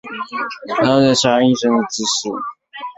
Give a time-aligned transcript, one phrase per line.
[0.03, 0.07] 该
[0.73, 2.29] 药可能让人上瘾甚至致死。